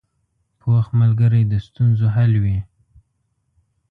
[0.59, 2.57] پوخ ملګری د ستونزو حل وي